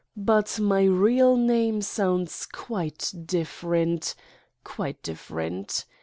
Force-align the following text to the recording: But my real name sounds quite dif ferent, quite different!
But 0.17 0.59
my 0.59 0.81
real 0.85 1.37
name 1.37 1.83
sounds 1.83 2.47
quite 2.47 3.13
dif 3.23 3.61
ferent, 3.61 4.15
quite 4.63 5.03
different! 5.03 5.85